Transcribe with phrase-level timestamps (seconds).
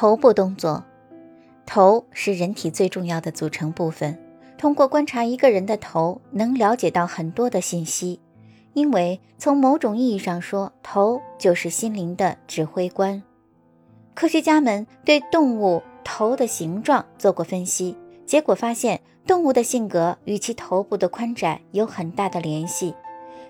[0.00, 0.82] 头部动作，
[1.66, 4.18] 头是人体最重要的组成部分。
[4.56, 8.18] 通过观察一个人的头，能了解到很多的信息。
[8.72, 13.22] 因为从某种意义上说，头就是心灵的指挥官。
[14.14, 17.94] 科学家们对动物头的形状做过分析，
[18.24, 22.94] 结果发现，动物的性格与其头部的宽窄有很大的联系。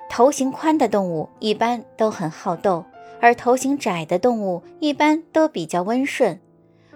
[0.08, 2.84] 头型宽的动物一般都很好斗。
[3.18, 6.38] 而头型窄的动物一般都比较温顺。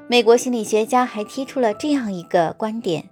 [0.06, 3.08] 美国心理学家还提出了这样一个观点：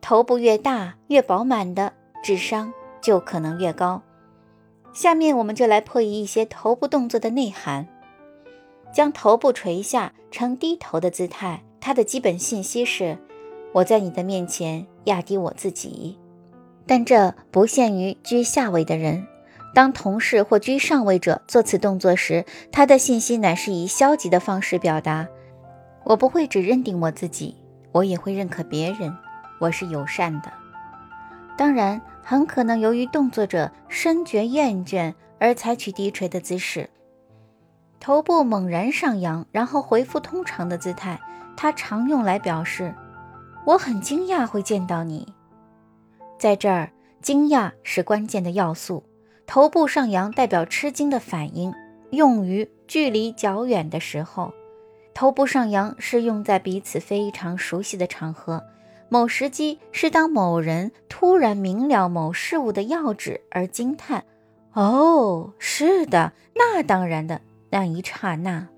[0.00, 4.02] 头部越大、越饱满的，智商就可能越高。
[4.92, 7.86] 下面我们就来破译一些头部动作的内涵。
[8.92, 13.16] 将头部垂下呈低头的姿态，它的基本信息是：
[13.72, 16.18] 我在你的面前压低我自己。
[16.86, 19.24] 但这不限于居下位的人。
[19.72, 25.28] 当同事或居上位者做此动作时，他的信息乃是以消极的方式表达。
[26.04, 27.56] 我不会只认定我自己，
[27.92, 29.16] 我也会认可别人。
[29.60, 30.50] 我是友善的。
[31.56, 36.88] 当然，很可能由于动作者深觉厌倦而采取低垂的姿势，
[38.00, 41.20] 头部猛然上扬，然后恢复通常的姿态。
[41.56, 42.94] 它常用来表示
[43.66, 45.34] 我很惊讶会见到你。
[46.38, 49.04] 在这儿，惊讶是关键的要素。
[49.52, 51.74] 头部上扬代表吃惊的反应，
[52.10, 54.54] 用于距离较远的时候。
[55.12, 58.62] 头部上扬是用在彼此非常熟悉的场合。
[59.08, 64.22] 某时机是当某人突然明了某事物的要旨而惊叹
[64.72, 67.40] ：“哦，是的，那当然的。”
[67.70, 68.68] 那一刹那，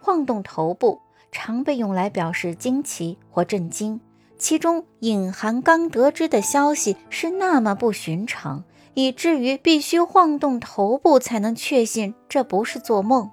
[0.00, 0.98] 晃动头部
[1.30, 4.00] 常被用来表示惊奇或震惊，
[4.36, 8.64] 其中隐含刚得知的消息是那么不寻常。
[9.00, 13.30] 以至于必须晃动头部才能确信这不是做梦。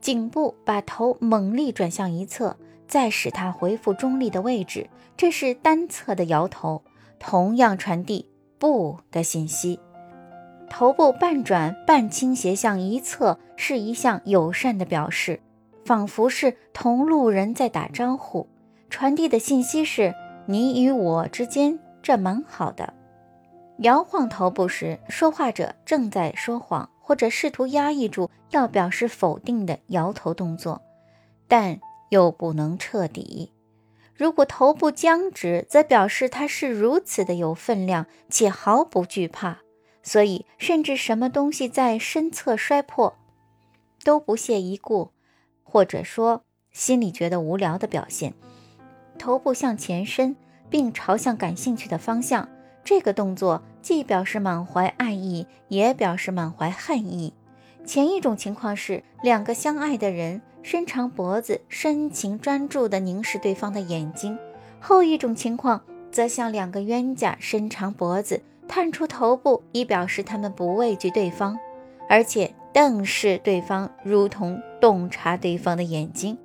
[0.00, 2.56] 颈部把头猛力转向一侧，
[2.88, 6.82] 再使它恢复中立的位置，这是单侧的摇头，
[7.20, 9.78] 同样传递“不”的信息。
[10.68, 15.40] 头部半转半倾斜向一侧是一项友善的表示，
[15.84, 18.48] 仿佛是同路人在打招呼，
[18.90, 20.12] 传递的信息是
[20.46, 22.94] 你与我之间这蛮好的。
[23.78, 30.82] 摇晃头部时，说话者正在说谎，或者试图压抑住要表示否定的摇头动作，
[31.46, 31.78] 但
[32.08, 33.52] 又不能彻底。
[34.16, 39.58] 如果头部僵直，则表示他是如此的有分量且毫不惧怕，
[40.02, 43.16] 所以甚至什么东西在身侧摔破
[44.02, 45.12] 都不屑一顾，
[45.62, 48.34] 或者说心里觉得无聊的表现。
[49.16, 50.34] 头部向前伸，
[50.68, 52.48] 并朝向感兴趣的方向。
[52.88, 57.34] 这个动作既表示满怀爱意，也表示满怀恨意。
[57.84, 64.38] 前一种情况是两个相爱的人伸长脖子，深情专注地凝视对方的眼睛；
[64.80, 71.58] 后一种情况则像两个冤家伸长脖子，探出头部，以表示他们不畏惧对方，
[72.08, 76.38] 而且瞪视对方，如同洞察对方的眼睛。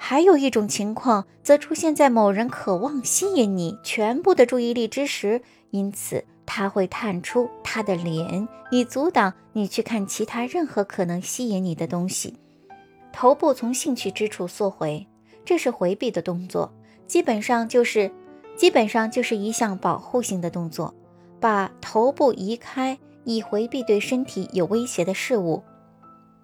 [0.00, 12.36] 还有一种情况，则出现在某人渴望吸引你全部的注意力之时，因此他会探出他的脸，以阻挡你去看其他任何可能吸引你的东西。
[13.12, 15.06] 头部从兴趣之处缩回，
[15.44, 16.72] 这是回避的动作，
[17.06, 18.10] 基本上就是
[18.56, 20.94] 基本上就是一项保护性的动作，
[21.40, 25.62] 把头部移开，以回避对身体有威胁的事物。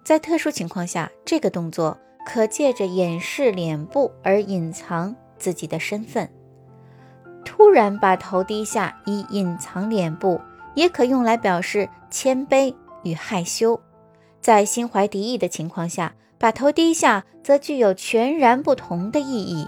[0.03, 1.97] 在特殊情况下，这个动作。
[2.25, 6.29] 可借着掩饰脸部而隐藏自己的身份，
[7.45, 10.41] 突然把头低下以隐藏脸部，
[10.73, 13.79] 也可用来表示谦卑与害羞。
[14.41, 19.67] 在心怀敌意的情况下，把头低下则具有全然不同的意义，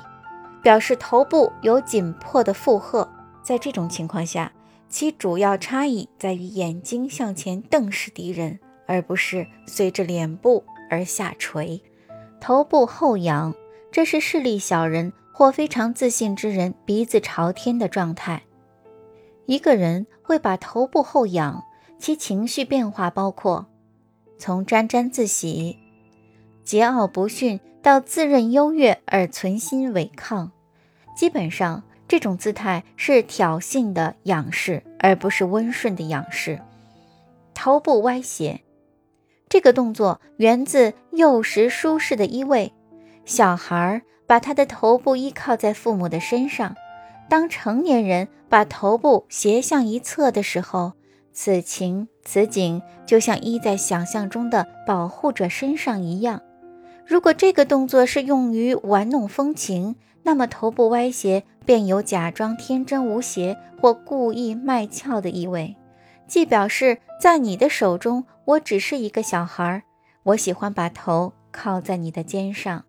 [0.61, 3.07] 表示头部有紧迫的负荷。
[3.41, 4.51] 在这种情况下，
[4.89, 11.81] 其主要差异在于眼睛向前瞪视敌人，而不是随着脸部而下垂。
[12.39, 13.53] 头部后仰，
[13.91, 18.43] 这是势力小人或非常自信之人鼻子朝天的状态。
[19.45, 21.63] 一个人会把头部后仰，
[21.99, 23.65] 其情绪变化包括
[24.37, 25.77] 从沾沾自喜、
[26.65, 30.51] 桀骜不驯到自认优越而存心违抗。
[31.15, 36.61] 基本上，这种姿态是挑衅的仰视，而不是温顺的仰视。
[37.53, 38.61] 头部歪斜。
[39.49, 42.71] 这个动作源自幼时舒适的依偎。
[43.25, 46.75] 小孩把他的头部依靠在父母的身上，
[47.29, 50.93] 当成年人把头部斜向一侧的时候，
[51.33, 56.41] 此情此景就像依在想象中的保护者身上一样。
[57.05, 65.77] 如果这个动作是用于玩弄风情，那么头部歪斜便有假装天真无邪或故意卖俏的意味，
[66.27, 69.83] 既表示在你的手中我只是一个小孩，
[70.23, 72.83] 我喜欢把头靠在你的肩上。